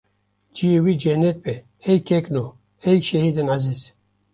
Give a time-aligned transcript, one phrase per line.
[0.55, 1.53] ciyê we cennet be
[1.91, 2.45] ey kekno,
[2.87, 3.81] ey şehîdên ezîz.